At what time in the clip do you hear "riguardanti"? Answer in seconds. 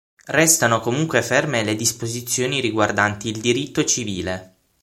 2.59-3.29